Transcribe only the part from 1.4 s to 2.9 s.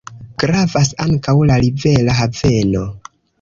la rivera haveno.